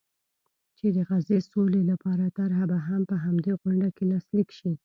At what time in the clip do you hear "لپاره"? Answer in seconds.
1.91-2.25